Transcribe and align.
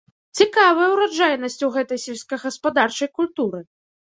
Цікавая 0.43 0.87
ураджайнасць 0.93 1.57
у 1.67 1.69
гэтай 1.75 2.01
сельскагаспадарчай 2.05 3.13
культуры! 3.21 3.63